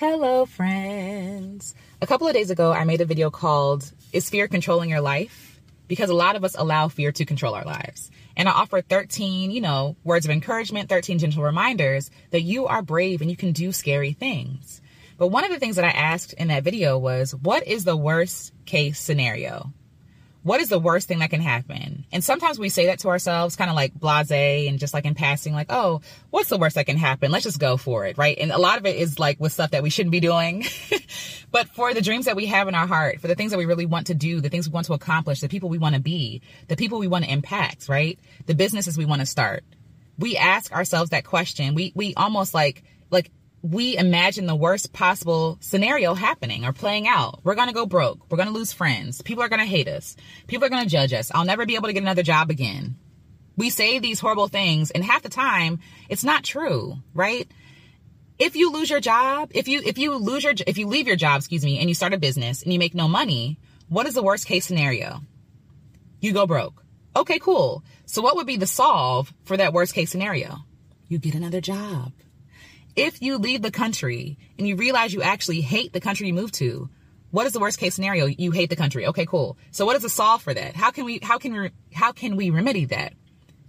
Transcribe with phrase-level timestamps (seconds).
[0.00, 1.74] Hello, friends.
[2.00, 5.60] A couple of days ago, I made a video called Is Fear Controlling Your Life?
[5.88, 8.10] Because a lot of us allow fear to control our lives.
[8.34, 12.80] And I offered 13, you know, words of encouragement, 13 gentle reminders that you are
[12.80, 14.80] brave and you can do scary things.
[15.18, 17.94] But one of the things that I asked in that video was, What is the
[17.94, 19.70] worst case scenario?
[20.42, 22.06] What is the worst thing that can happen?
[22.12, 25.14] And sometimes we say that to ourselves, kind of like blase and just like in
[25.14, 26.00] passing, like, oh,
[26.30, 27.30] what's the worst that can happen?
[27.30, 28.38] Let's just go for it, right?
[28.38, 30.64] And a lot of it is like with stuff that we shouldn't be doing.
[31.50, 33.66] but for the dreams that we have in our heart, for the things that we
[33.66, 36.00] really want to do, the things we want to accomplish, the people we want to
[36.00, 38.18] be, the people we want to impact, right?
[38.46, 39.62] The businesses we want to start.
[40.18, 41.74] We ask ourselves that question.
[41.74, 43.30] We, we almost like, like
[43.62, 47.40] we imagine the worst possible scenario happening or playing out.
[47.44, 48.30] We're going to go broke.
[48.30, 49.20] We're going to lose friends.
[49.20, 50.16] People are going to hate us.
[50.46, 51.30] People are going to judge us.
[51.34, 52.96] I'll never be able to get another job again.
[53.56, 57.50] We say these horrible things and half the time it's not true, right?
[58.38, 61.16] If you lose your job, if you if you lose your if you leave your
[61.16, 63.58] job, excuse me, and you start a business and you make no money,
[63.88, 65.20] what is the worst case scenario?
[66.20, 66.82] You go broke.
[67.14, 67.84] Okay, cool.
[68.06, 70.56] So what would be the solve for that worst case scenario?
[71.08, 72.12] You get another job
[73.00, 76.54] if you leave the country and you realize you actually hate the country you moved
[76.54, 76.90] to,
[77.30, 78.26] what is the worst case scenario?
[78.26, 79.06] You hate the country.
[79.06, 79.56] Okay, cool.
[79.70, 80.76] So what is the solve for that?
[80.76, 83.14] How can we how can we how can we remedy that?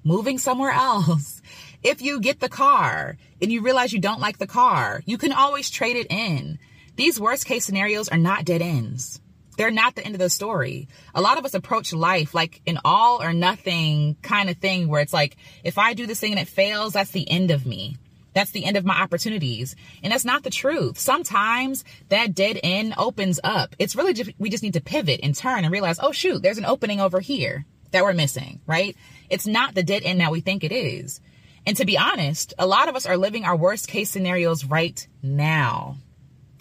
[0.03, 1.41] Moving somewhere else.
[1.81, 5.31] If you get the car and you realize you don't like the car, you can
[5.31, 6.59] always trade it in.
[6.95, 9.21] These worst case scenarios are not dead ends.
[9.57, 10.87] They're not the end of the story.
[11.15, 15.01] A lot of us approach life like an all or nothing kind of thing where
[15.01, 17.97] it's like, if I do this thing and it fails, that's the end of me.
[18.33, 19.75] That's the end of my opportunities.
[20.03, 20.97] And that's not the truth.
[20.97, 23.75] Sometimes that dead end opens up.
[23.79, 26.57] It's really just, we just need to pivot and turn and realize, oh shoot, there's
[26.57, 28.95] an opening over here that we're missing, right?
[29.29, 31.19] It's not the dead end that we think it is.
[31.65, 35.05] And to be honest, a lot of us are living our worst case scenarios right
[35.21, 35.97] now.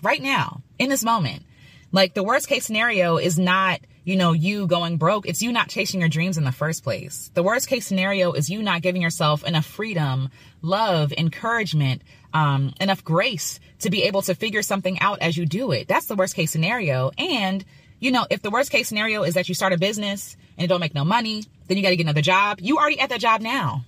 [0.03, 1.45] Right now, in this moment.
[1.93, 5.27] Like the worst case scenario is not you know, you going broke.
[5.27, 7.31] It's you not chasing your dreams in the first place.
[7.35, 10.31] The worst case scenario is you not giving yourself enough freedom,
[10.63, 12.03] love, encouragement,
[12.33, 15.89] um, enough grace to be able to figure something out as you do it.
[15.89, 17.11] That's the worst case scenario.
[17.19, 17.65] And,
[17.99, 20.69] you know, if the worst case scenario is that you start a business and it
[20.69, 22.59] don't make no money, then you got to get another job.
[22.61, 23.85] You already at that job now.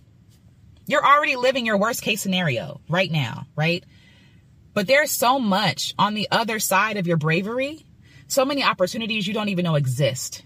[0.87, 3.85] You're already living your worst case scenario right now, right?
[4.75, 7.87] But there's so much on the other side of your bravery
[8.33, 10.43] so many opportunities you don't even know exist.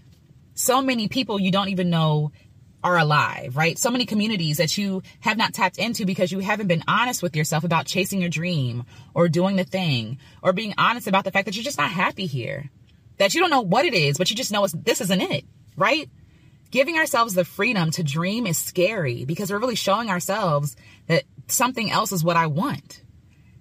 [0.55, 2.31] So many people you don't even know
[2.83, 3.77] are alive, right?
[3.79, 7.35] So many communities that you have not tapped into because you haven't been honest with
[7.35, 8.83] yourself about chasing your dream
[9.13, 12.25] or doing the thing or being honest about the fact that you're just not happy
[12.25, 12.69] here.
[13.17, 15.45] That you don't know what it is, but you just know it's, this isn't it,
[15.75, 16.09] right?
[16.69, 20.75] Giving ourselves the freedom to dream is scary because we're really showing ourselves
[21.07, 23.01] that something else is what I want.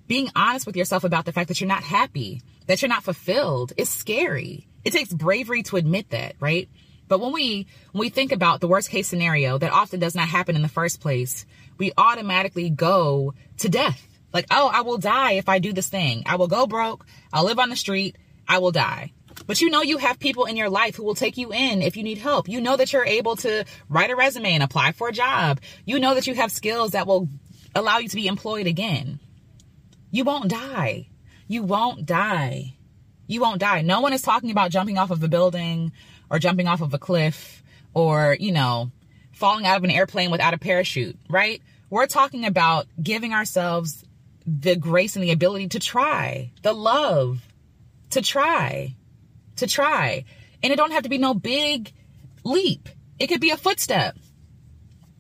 [0.09, 3.73] Being honest with yourself about the fact that you're not happy that you're not fulfilled
[3.77, 4.67] is scary.
[4.85, 6.69] It takes bravery to admit that, right?
[7.09, 10.29] But when we when we think about the worst case scenario that often does not
[10.29, 11.47] happen in the first place,
[11.79, 14.07] we automatically go to death.
[14.33, 16.25] Like, oh, I will die if I do this thing.
[16.27, 17.07] I will go broke.
[17.33, 18.17] I'll live on the street.
[18.49, 19.13] I will die.
[19.47, 21.97] But you know you have people in your life who will take you in if
[21.97, 22.49] you need help.
[22.49, 25.61] You know that you're able to write a resume and apply for a job.
[25.85, 27.29] You know that you have skills that will
[27.75, 29.21] allow you to be employed again.
[30.11, 31.09] You won't die
[31.49, 32.77] you won't die.
[33.27, 33.83] You won't die.
[33.83, 35.93] No one is talking about jumping off of a building
[36.31, 37.63] or jumping off of a cliff
[37.95, 38.91] or, you know,
[39.33, 41.63] falling out of an airplane without a parachute, right?
[41.91, 44.05] We're talking about giving ourselves
[44.47, 47.41] the grace and the ability to try, the love
[48.11, 48.95] to try,
[49.57, 50.25] to try.
[50.63, 51.93] And it don't have to be no big
[52.45, 52.89] leap.
[53.19, 54.17] It could be a footstep.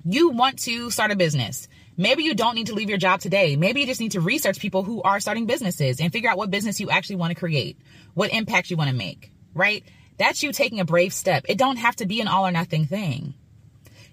[0.04, 1.68] You want to start a business.
[1.96, 3.56] Maybe you don't need to leave your job today.
[3.56, 6.50] Maybe you just need to research people who are starting businesses and figure out what
[6.50, 7.78] business you actually want to create,
[8.14, 9.82] what impact you want to make, right?
[10.18, 11.46] That's you taking a brave step.
[11.48, 13.34] It don't have to be an all or nothing thing.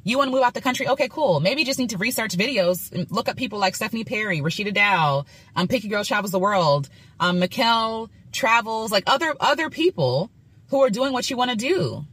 [0.06, 0.88] You want to move out the country?
[0.88, 1.40] Okay, cool.
[1.40, 4.74] Maybe you just need to research videos and look up people like Stephanie Perry, Rashida
[4.74, 6.90] Dow, um, Picky Girl Travels the World,
[7.20, 10.30] um, Mikkel Travels, like other, other people
[10.70, 12.06] who are doing what you want to do.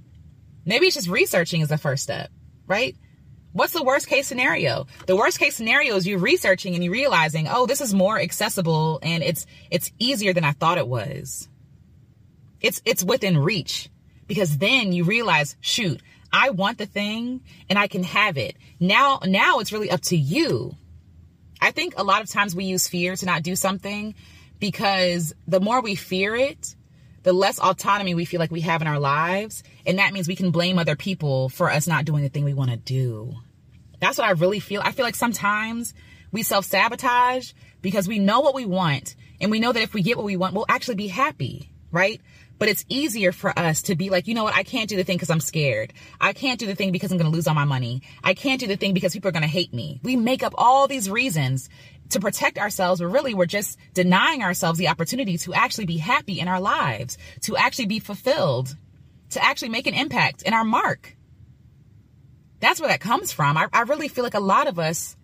[0.65, 2.31] Maybe it's just researching is the first step,
[2.67, 2.97] right?
[3.53, 4.87] What's the worst case scenario?
[5.07, 9.01] The worst case scenario is you researching and you realizing, oh, this is more accessible
[9.03, 11.49] and it's it's easier than I thought it was.
[12.61, 13.89] It's it's within reach.
[14.29, 16.01] Because then you realize, shoot,
[16.33, 18.57] I want the thing and I can have it.
[18.79, 20.77] Now now it's really up to you.
[21.61, 24.15] I think a lot of times we use fear to not do something
[24.61, 26.77] because the more we fear it,
[27.23, 29.63] the less autonomy we feel like we have in our lives.
[29.87, 32.55] And that means we can blame other people for us not doing the thing we
[32.55, 33.35] want to do.
[34.01, 34.81] That's what I really feel.
[34.83, 35.95] I feel like sometimes
[36.33, 37.53] we self sabotage
[37.83, 40.37] because we know what we want And we know that if we get what we
[40.37, 42.21] want, we'll actually be happy, right?
[42.59, 44.55] But it's easier for us to be like, you know what?
[44.55, 45.95] I can't do the thing because I'm scared.
[46.21, 48.03] I can't do the thing because I'm going to lose all my money.
[48.23, 49.99] I can't do the thing because people are going to hate me.
[50.03, 51.71] We make up all these reasons
[52.11, 56.39] to protect ourselves, but really we're just denying ourselves the opportunity to actually be happy
[56.39, 58.77] in our lives, to actually be fulfilled,
[59.31, 61.17] to actually make an impact in our mark.
[62.59, 63.57] That's where that comes from.
[63.57, 65.17] I, I really feel like a lot of us,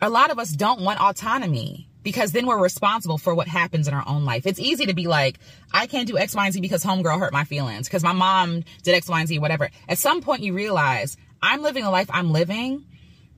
[0.00, 3.94] a lot of us don't want autonomy because then we're responsible for what happens in
[3.94, 4.46] our own life.
[4.46, 5.38] It's easy to be like,
[5.72, 8.64] I can't do X, Y, and Z because homegirl hurt my feelings, because my mom
[8.82, 9.70] did X, Y, and Z, whatever.
[9.88, 12.84] At some point, you realize I'm living the life I'm living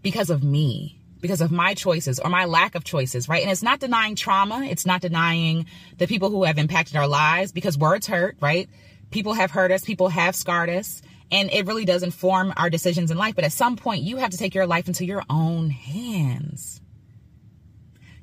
[0.03, 3.43] because of me, because of my choices or my lack of choices, right?
[3.43, 4.65] And it's not denying trauma.
[4.65, 5.67] It's not denying
[5.99, 8.69] the people who have impacted our lives because words hurt, right?
[9.11, 13.11] People have hurt us, people have scarred us, and it really does inform our decisions
[13.11, 13.35] in life.
[13.35, 16.82] But at some point, you have to take your life into your own hands.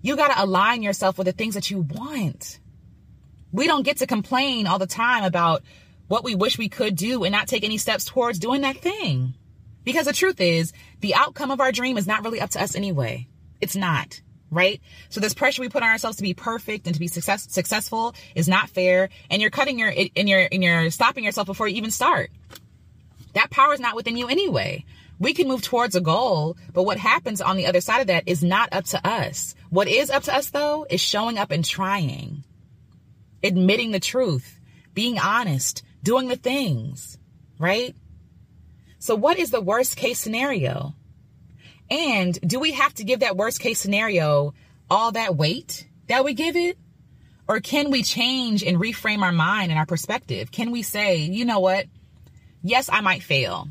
[0.01, 2.59] You got to align yourself with the things that you want.
[3.51, 5.63] We don't get to complain all the time about
[6.07, 9.35] what we wish we could do and not take any steps towards doing that thing.
[9.83, 12.75] Because the truth is, the outcome of our dream is not really up to us
[12.75, 13.27] anyway.
[13.61, 14.81] It's not, right?
[15.09, 18.15] So this pressure we put on ourselves to be perfect and to be success, successful
[18.35, 19.09] is not fair.
[19.29, 22.31] And you're cutting your, and you're, and you're stopping yourself before you even start.
[23.33, 24.85] That power is not within you anyway.
[25.19, 28.23] We can move towards a goal, but what happens on the other side of that
[28.27, 29.53] is not up to us.
[29.69, 32.43] What is up to us though is showing up and trying,
[33.43, 34.59] admitting the truth,
[34.93, 37.17] being honest, doing the things,
[37.59, 37.95] right?
[38.97, 40.95] So what is the worst case scenario?
[41.89, 44.53] And do we have to give that worst case scenario
[44.89, 46.77] all that weight that we give it?
[47.47, 50.51] Or can we change and reframe our mind and our perspective?
[50.51, 51.85] Can we say, you know what?
[52.61, 53.69] Yes, I might fail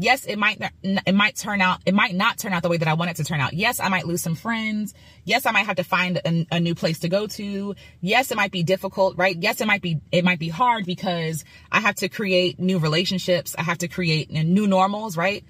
[0.00, 2.88] yes, it might it might turn out it might not turn out the way that
[2.88, 3.52] I want it to turn out.
[3.52, 4.94] Yes, I might lose some friends.
[5.24, 7.74] Yes, I might have to find a, a, new place to go to.
[8.00, 9.36] Yes, it might be difficult, right?
[9.38, 13.54] Yes, it might be it might be hard because I have to create new relationships.
[13.58, 15.44] I have to create new normals, right?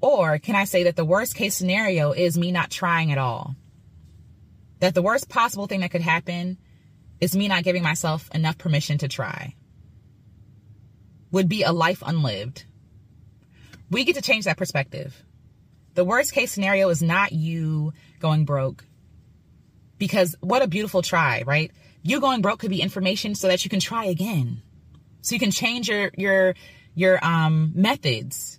[0.00, 3.56] Or can I say that the worst case scenario is me not trying at all?
[4.80, 6.58] That the worst possible thing that could happen
[7.20, 9.54] is me not giving myself enough permission to try.
[11.30, 12.66] Would be a life unlived
[13.90, 15.22] we get to change that perspective.
[15.94, 18.84] The worst case scenario is not you going broke.
[19.98, 21.70] Because what a beautiful try, right?
[22.02, 24.60] You going broke could be information so that you can try again.
[25.22, 26.54] So you can change your your
[26.94, 28.58] your um methods,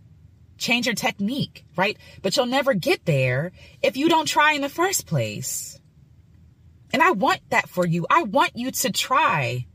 [0.57, 1.97] change your technique, right?
[2.21, 3.51] But you'll never get there
[3.81, 5.79] if you don't try in the first place.
[6.93, 8.07] And I want that for you.
[8.09, 9.67] I want you to try.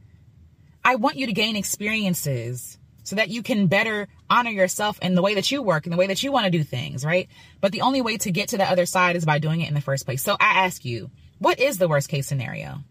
[0.82, 2.78] I want you to gain experiences
[3.10, 5.96] so that you can better honor yourself in the way that you work and the
[5.96, 7.28] way that you want to do things, right?
[7.60, 9.74] But the only way to get to the other side is by doing it in
[9.74, 10.22] the first place.
[10.22, 11.10] So I ask you,
[11.40, 12.84] what is the worst case scenario?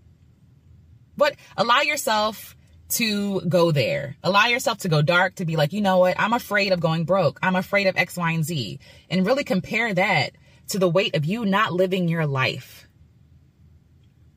[1.16, 2.58] What allow yourself
[2.90, 4.18] to go there.
[4.22, 6.20] Allow yourself to go dark to be like, you know what?
[6.20, 7.40] I'm afraid of going broke.
[7.42, 8.80] I'm afraid of X, Y, and Z.
[9.10, 10.32] And really compare that
[10.70, 12.90] to the weight of you not living your life.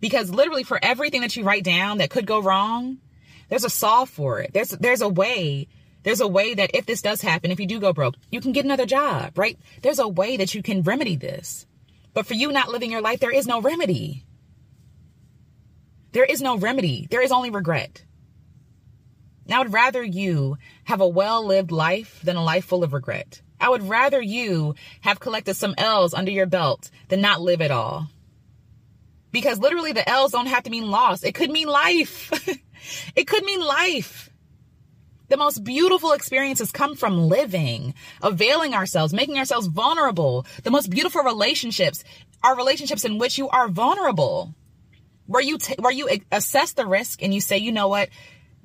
[0.00, 2.98] Because literally for everything that you write down that could go wrong,
[3.52, 4.54] there's a solve for it.
[4.54, 5.68] There's there's a way.
[6.04, 8.52] There's a way that if this does happen, if you do go broke, you can
[8.52, 9.58] get another job, right?
[9.82, 11.66] There's a way that you can remedy this.
[12.14, 14.24] But for you not living your life, there is no remedy.
[16.12, 17.06] There is no remedy.
[17.10, 18.02] There is only regret.
[19.46, 22.94] Now, I would rather you have a well lived life than a life full of
[22.94, 23.42] regret.
[23.60, 27.70] I would rather you have collected some L's under your belt than not live at
[27.70, 28.08] all.
[29.30, 32.32] Because literally, the L's don't have to mean loss, it could mean life.
[33.16, 34.30] It could mean life.
[35.28, 40.46] The most beautiful experiences come from living, availing ourselves, making ourselves vulnerable.
[40.62, 42.04] The most beautiful relationships
[42.42, 44.54] are relationships in which you are vulnerable.
[45.26, 48.10] Where you t- where you assess the risk and you say, "You know what?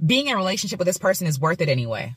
[0.05, 2.15] Being in a relationship with this person is worth it anyway."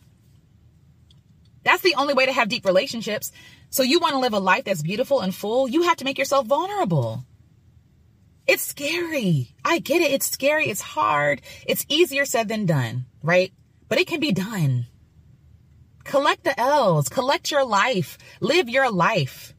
[1.63, 3.33] That's the only way to have deep relationships.
[3.69, 6.19] So you want to live a life that's beautiful and full, you have to make
[6.19, 7.25] yourself vulnerable.
[8.47, 9.55] It's scary.
[9.65, 10.11] I get it.
[10.13, 10.69] It's scary.
[10.69, 11.43] It's hard.
[11.67, 13.53] It's easier said than done, right?
[13.89, 14.87] But it can be done.
[16.05, 19.55] Collect the L's, collect your life, live your life.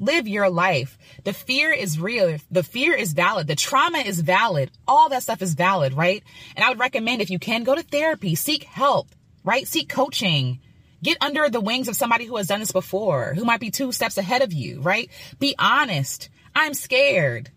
[0.00, 0.98] Live your life.
[1.22, 2.36] The fear is real.
[2.50, 3.46] The fear is valid.
[3.46, 4.72] The trauma is valid.
[4.88, 6.24] All that stuff is valid, right?
[6.56, 9.10] And I would recommend if you can go to therapy, seek help,
[9.44, 9.64] right?
[9.68, 10.58] Seek coaching.
[11.04, 13.92] Get under the wings of somebody who has done this before, who might be two
[13.92, 15.08] steps ahead of you, right?
[15.38, 16.30] Be honest.
[16.52, 17.52] I'm scared.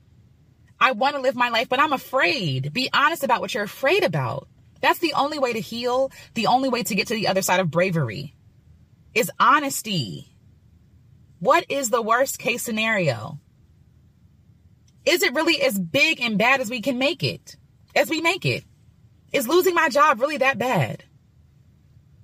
[0.79, 2.73] I want to live my life, but I'm afraid.
[2.73, 4.47] Be honest about what you're afraid about.
[4.81, 7.59] That's the only way to heal, the only way to get to the other side
[7.59, 8.35] of bravery
[9.15, 10.27] is honesty.
[11.39, 13.39] What is the worst case scenario?
[15.05, 17.55] Is it really as big and bad as we can make it?
[17.95, 18.65] As we make it?
[19.31, 21.03] Is losing my job really that bad?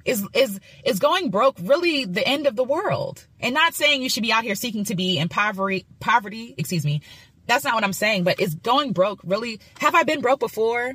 [0.03, 3.25] Is is is going broke really the end of the world?
[3.39, 6.83] And not saying you should be out here seeking to be in poverty poverty, excuse
[6.83, 7.01] me.
[7.51, 10.93] That's not what I'm saying, but is going broke really have I been broke before?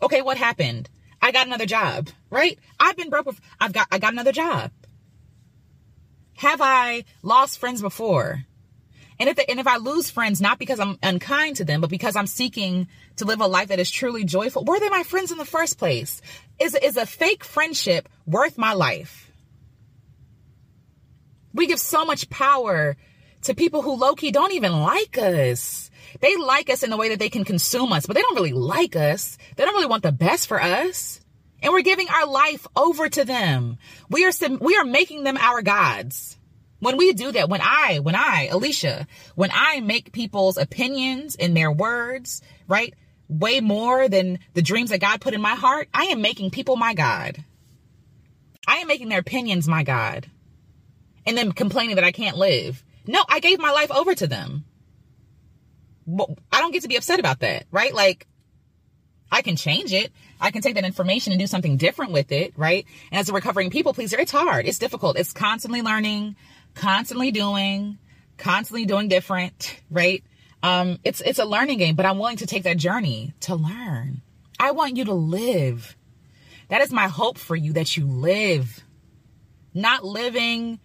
[0.00, 0.88] Okay, what happened?
[1.20, 2.58] I got another job, right?
[2.80, 3.44] I've been broke before.
[3.60, 4.70] I've got I got another job.
[6.36, 8.44] Have I lost friends before?
[9.20, 11.90] And if, the, and if I lose friends, not because I'm unkind to them, but
[11.90, 15.32] because I'm seeking to live a life that is truly joyful, were they my friends
[15.32, 16.22] in the first place?
[16.58, 19.30] Is, is a fake friendship worth my life?
[21.52, 22.96] We give so much power
[23.42, 25.90] to people who low key don't even like us.
[26.20, 28.52] They like us in the way that they can consume us, but they don't really
[28.52, 29.38] like us.
[29.56, 31.20] They don't really want the best for us.
[31.62, 33.78] And we're giving our life over to them.
[34.08, 36.36] We are, we are making them our gods.
[36.80, 41.56] When we do that, when I, when I, Alecia, when I make people's opinions and
[41.56, 42.94] their words, right,
[43.28, 46.76] way more than the dreams that God put in my heart, I am making people
[46.76, 47.44] my God.
[48.66, 50.30] I am making their opinions my God.
[51.26, 52.82] And then complaining that I can't live.
[53.08, 54.64] No, I gave my life over to them.
[56.08, 57.92] I don't get to be upset about that, right?
[57.92, 58.28] Like,
[59.30, 60.12] I can change it.
[60.40, 62.86] I can take that information and do something different with it, right?
[63.10, 64.66] And as a recovering people pleaser, it's hard.
[64.66, 65.18] It's difficult.
[65.18, 66.36] It's constantly learning
[66.78, 67.98] constantly doing,
[68.36, 70.22] constantly doing different, right?
[70.62, 74.22] Um, it's, it's a learning game, but I'm willing to take that journey to learn.
[74.58, 75.96] I want you to live.
[76.68, 78.82] That is my hope for you that you live.
[79.74, 80.80] Not living,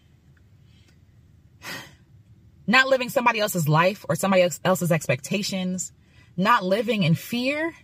[2.66, 5.92] not living somebody else's life or somebody else's expectations.
[6.36, 7.76] Not living in fear,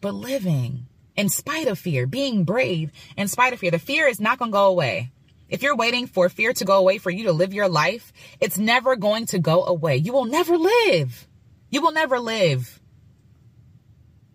[0.00, 3.70] but living in spite of fear, being brave in spite of fear.
[3.70, 5.10] The fear is not going to go away.
[5.48, 8.56] If you're waiting for fear to go away for you to live your life, it's
[8.56, 9.96] never going to go away.
[9.96, 11.26] You will never live.
[11.68, 12.80] You will never live.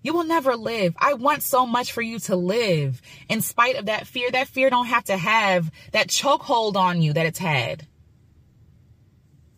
[0.03, 0.93] You will never live.
[0.99, 4.29] I want so much for you to live in spite of that fear.
[4.29, 7.87] That fear don't have to have that chokehold on you that it's had.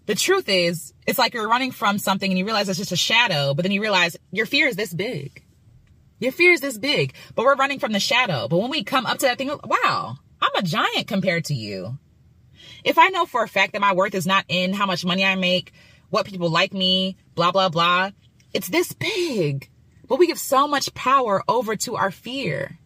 [0.08, 2.98] The truth is, it's like you're running from something and you realize it's just a
[2.98, 5.44] shadow, but then you realize your fear is this big.
[6.20, 8.48] Your fear is this big, but we're running from the shadow.
[8.48, 12.00] But when we come up to that thing, wow, I'm a giant compared to you.
[12.86, 15.26] If I know for a fact that my worth is not in how much money
[15.26, 15.74] I make,
[16.10, 18.12] what people like me, blah, blah, blah,
[18.54, 19.70] it's this big.
[20.08, 22.80] But we give so much power over to our fear.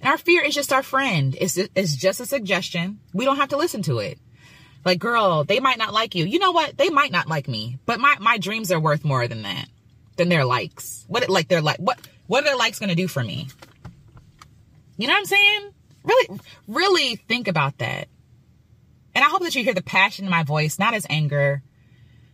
[0.00, 1.36] And our fear is just our friend.
[1.40, 3.00] It's, it's just a suggestion.
[3.12, 4.20] We don't have to listen to it.
[4.84, 6.24] Like, girl, they might not like you.
[6.26, 6.76] You know what?
[6.76, 9.66] They might not like me, but my, my dreams are worth more than that,
[10.16, 11.04] than their likes.
[11.08, 13.48] What, like, their like, what, what are their likes going to do for me?
[14.96, 15.70] You know what I'm saying?
[16.04, 18.08] Really, really think about that.
[19.14, 21.62] And I hope that you hear the passion in my voice, not as anger,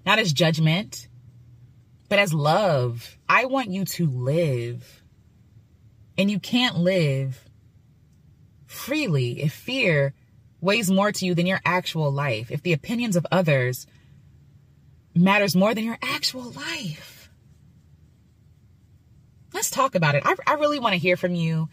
[0.04, 1.08] not as judgment,
[2.08, 3.16] but as love.
[3.28, 5.02] I want you to live.
[6.18, 7.44] And you can't live
[8.66, 10.14] freely if fear
[10.60, 13.86] weighs more to you than your actual life, if the opinions of others
[15.14, 17.30] matters more than your actual life.
[19.52, 20.22] Let's talk about it.
[20.24, 21.68] I, I really want to hear from you.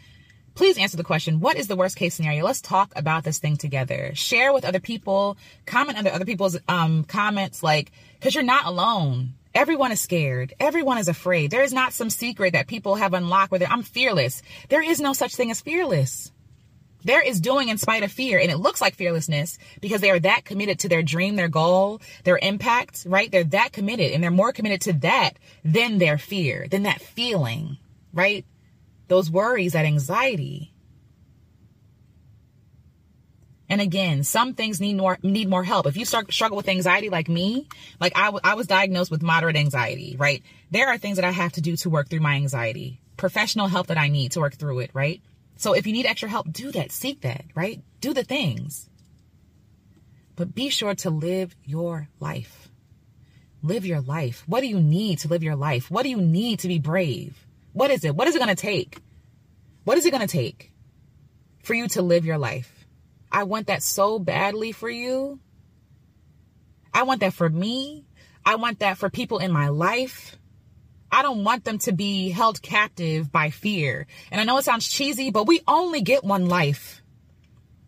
[0.55, 2.43] Please answer the question what is the worst case scenario?
[2.43, 4.11] Let's talk about this thing together.
[4.15, 9.35] Share with other people comment under other people's um, comments like because you're not alone.
[9.53, 10.53] Everyone is scared.
[10.59, 11.51] Everyone is afraid.
[11.51, 14.41] There is not some secret that people have unlocked where i'm fearless.
[14.69, 16.31] There is no such thing as fearless
[17.07, 20.19] there is doing in spite of fear and it looks like fearlessness because they are
[20.19, 24.29] that committed to their dream their goal their impact right they're that committed and they're
[24.29, 25.31] more committed to that
[25.65, 27.77] than their fear than that feeling
[28.13, 28.45] right
[29.07, 30.73] those worries, that anxiety.
[33.69, 35.87] And again, some things need more need more help.
[35.87, 37.67] If you start struggle with anxiety like me,
[37.99, 40.41] like I, w- I was diagnosed with moderate anxiety, right?
[40.71, 43.01] There are things that I have to do to work through my anxiety.
[43.17, 45.21] Professional help that I need to work through it, right?
[45.57, 46.91] So if you need extra help, do that.
[46.91, 47.81] Seek that, right?
[47.99, 48.89] Do the things.
[50.35, 52.69] But be sure to live your life.
[53.63, 54.43] Live your life.
[54.45, 55.89] What do you need to live your life?
[55.89, 57.35] What do you need to be brave?
[57.73, 58.15] What is it?
[58.15, 58.99] What is it going to take?
[59.83, 60.71] What is it going to take
[61.63, 62.85] for you to live your life?
[63.31, 65.39] I want that so badly for you.
[66.93, 68.05] I want that for me.
[68.45, 70.37] I want that for people in my life.
[71.11, 74.07] I don't want them to be held captive by fear.
[74.31, 77.01] And I know it sounds cheesy, but we only get one life.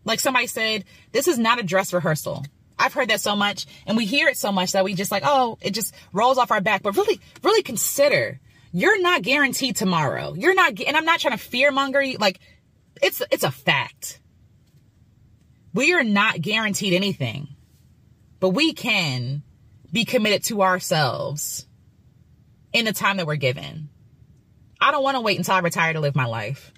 [0.05, 2.45] Like somebody said, this is not a dress rehearsal.
[2.77, 5.23] I've heard that so much and we hear it so much that we just like,
[5.25, 6.81] oh, it just rolls off our back.
[6.81, 8.39] But really, really consider
[8.71, 10.33] you're not guaranteed tomorrow.
[10.35, 12.17] You're not, and I'm not trying to fear monger you.
[12.17, 12.39] Like,
[13.01, 14.19] it's, it's a fact.
[15.73, 17.49] We are not guaranteed anything,
[18.39, 19.43] but we can
[19.91, 21.65] be committed to ourselves
[22.73, 23.89] in the time that we're given.
[24.81, 26.71] I don't want to wait until I retire to live my life.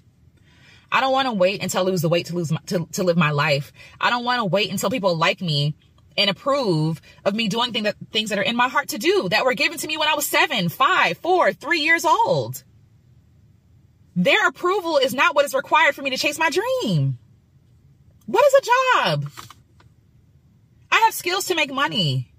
[0.90, 3.02] I don't want to wait until I lose the weight to lose my, to, to
[3.02, 3.72] live my life.
[4.00, 5.74] I don't want to wait until people like me
[6.16, 9.28] and approve of me doing thing that, things that are in my heart to do
[9.30, 12.62] that were given to me when I was seven, five, four, three years old.
[14.14, 17.18] Their approval is not what is required for me to chase my dream.
[18.26, 19.30] What is a job?
[20.90, 22.31] I have skills to make money.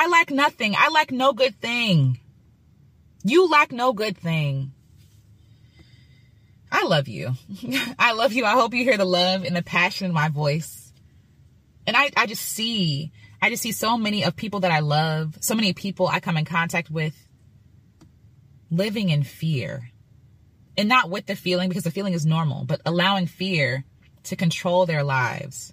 [0.00, 0.76] I lack nothing.
[0.78, 2.20] I lack no good thing.
[3.24, 4.70] You lack no good thing.
[6.70, 7.32] I love you.
[7.98, 8.44] I love you.
[8.44, 10.92] I hope you hear the love and the passion in my voice.
[11.84, 13.10] And I, I just see,
[13.42, 16.36] I just see so many of people that I love, so many people I come
[16.36, 17.16] in contact with
[18.70, 19.90] living in fear.
[20.76, 23.84] And not with the feeling because the feeling is normal, but allowing fear
[24.22, 25.72] to control their lives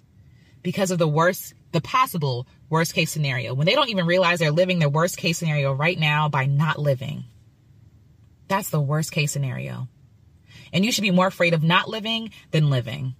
[0.64, 3.54] because of the worst, the possible worst case scenario.
[3.54, 6.78] When they don't even realize they're living their worst case scenario right now by not
[6.78, 7.24] living.
[8.48, 9.88] That's the worst case scenario.
[10.72, 13.14] And you should be more afraid of not living than living.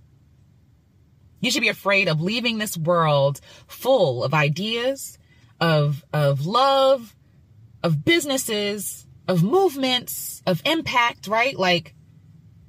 [1.41, 5.19] You should be afraid of leaving this world full of ideas,
[5.61, 7.15] of, of love,
[7.83, 11.57] of businesses, of movements, of impact, right?
[11.57, 11.95] Like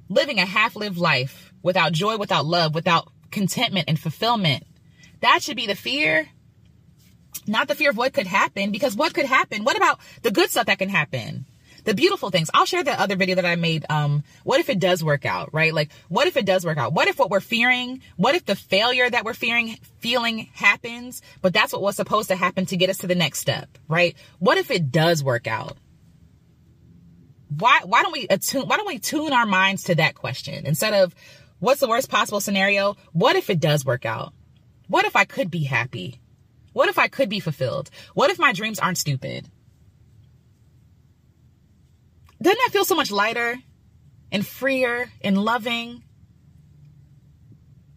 [0.08, 4.64] living a half lived life without joy, without love, without contentment and fulfillment.
[5.20, 6.28] That should be the fear.
[7.48, 9.64] Not the fear of what could happen, because what could happen?
[9.64, 11.46] What about the good stuff that can happen?
[11.88, 12.50] the beautiful things.
[12.52, 13.86] I'll share the other video that I made.
[13.88, 15.72] Um, what if it does work out, right?
[15.72, 16.92] Like, what if it does work out?
[16.92, 21.54] What if what we're fearing, what if the failure that we're fearing, feeling happens, but
[21.54, 24.14] that's what was supposed to happen to get us to the next step, right?
[24.38, 25.78] What if it does work out?
[27.48, 30.92] Why, why don't we attune, why don't we tune our minds to that question instead
[30.92, 31.14] of
[31.58, 32.96] what's the worst possible scenario?
[33.12, 34.34] What if it does work out?
[34.88, 36.20] What if I could be happy?
[36.78, 37.90] What if I could be fulfilled?
[38.14, 39.50] What if my dreams aren't stupid?
[42.40, 43.56] Doesn't that feel so much lighter
[44.30, 46.04] and freer and loving?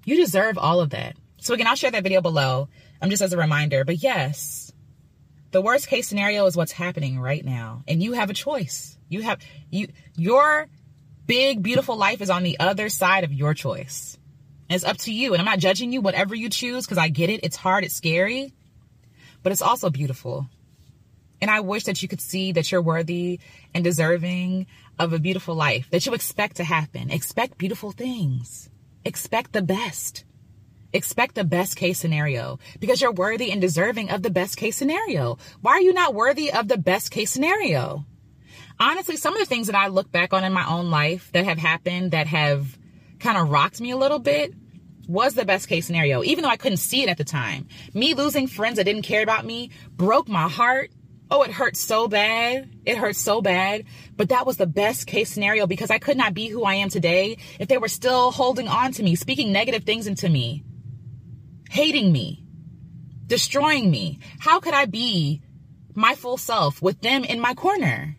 [0.04, 1.16] You deserve all of that.
[1.38, 2.70] So again, I'll share that video below.
[3.00, 3.86] I'm um, just as a reminder.
[3.86, 4.74] But yes,
[5.52, 7.84] the worst case scenario is what's happening right now.
[7.88, 8.98] And you have a choice.
[9.10, 10.70] You have you your
[11.28, 14.18] big, beautiful life is on the other side of your choice.
[14.70, 15.34] And it's up to you.
[15.34, 17.42] And I'm not judging you, whatever you choose, because I get it.
[17.44, 18.56] It's hard, it's scary,
[19.44, 20.48] but it's also beautiful.
[21.42, 23.40] And I wish that you could see that you're worthy
[23.74, 24.68] and deserving
[25.00, 27.10] of a beautiful life that you expect to happen.
[27.10, 28.70] Expect beautiful things.
[29.04, 30.24] Expect the best.
[30.94, 35.38] Expect the best case scenario because you're worthy and deserving of the best case scenario.
[35.62, 38.06] Why are you not worthy of the best case scenario?
[38.80, 41.46] Honestly, some of the things that I look back on in my own life that
[41.46, 42.78] have happened that have
[43.20, 44.54] kind of rocked me a little bit
[45.12, 47.68] was the best case scenario, even though I couldn't see it at the time.
[47.94, 50.92] Me losing friends that didn't care about me broke my heart
[51.32, 52.70] Oh, it hurt so bad.
[52.86, 53.86] It hurt so bad.
[54.18, 56.90] But that was the best case scenario because I could not be who I am
[56.90, 60.66] today if they were still holding on to me, speaking negative things into me,
[61.70, 62.44] hating me,
[63.28, 64.20] destroying me.
[64.40, 65.42] How could I be
[65.96, 68.18] my full self with them in my corner?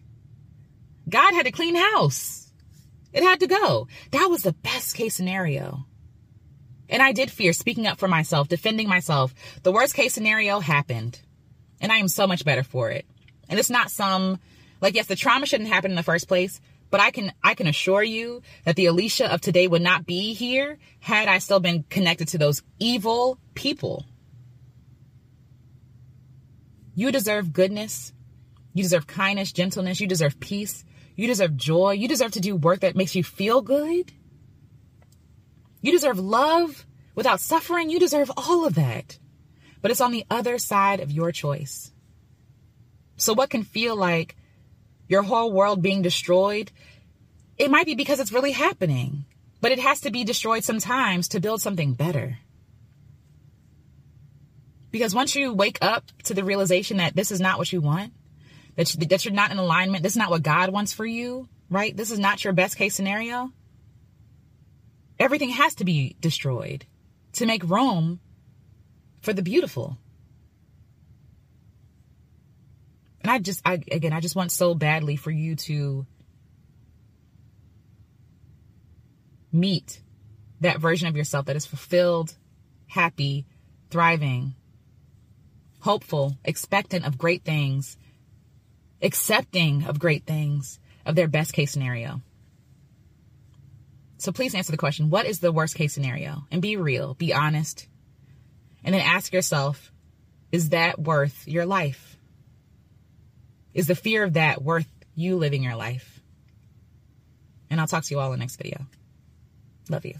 [1.06, 2.50] God had to clean house.
[3.12, 3.88] It had to go.
[4.12, 5.84] That was the best case scenario.
[6.92, 9.34] And I did fear speaking up for myself, defending myself.
[9.62, 11.18] The worst case scenario happened.
[11.80, 13.06] And I am so much better for it.
[13.48, 14.38] And it's not some,
[14.82, 17.66] like, yes, the trauma shouldn't happen in the first place, but I can, I can
[17.66, 21.84] assure you that the Alecia of today would not be here had I still been
[21.88, 24.04] connected to those evil people.
[26.94, 28.12] You deserve goodness.
[28.74, 29.98] You deserve kindness, gentleness.
[29.98, 30.84] You deserve peace.
[31.16, 31.92] You deserve joy.
[31.92, 34.12] You deserve to do work that makes you feel good.
[35.82, 37.90] You deserve love without suffering.
[37.90, 39.18] You deserve all of that
[39.82, 41.92] but it's on the other side of your choice.
[43.16, 44.36] So, what can feel like
[45.08, 46.70] your whole world being destroyed,
[47.58, 49.26] it might be because it's really happening,
[49.60, 52.38] but it has to be destroyed sometimes to build something better.
[54.90, 58.12] Because once you wake up to the realization that this is not what you want,
[58.76, 61.48] that, you, that you're not in alignment, this is not what God wants for you,
[61.70, 61.96] right?
[61.96, 63.52] This is not your best case scenario.
[65.18, 66.86] Everything has to be destroyed
[67.34, 68.20] to make room
[69.20, 69.98] for the beautiful.
[73.22, 76.06] And I just, I, again, I just want so badly for you to
[79.52, 80.02] meet
[80.60, 82.34] that version of yourself that is fulfilled,
[82.88, 83.46] happy,
[83.90, 84.54] thriving,
[85.80, 87.96] hopeful, expectant of great things,
[89.02, 92.20] accepting of great things, of their best case scenario.
[94.22, 96.44] So please answer the question what is the worst case scenario?
[96.52, 97.88] And be real, be honest,
[98.84, 99.90] and then ask yourself,
[100.52, 102.16] is that worth your life?
[103.74, 106.20] Is the fear of that worth you living your life?
[107.68, 108.86] And I'll talk to you all in the next video.
[109.88, 110.14] Love you.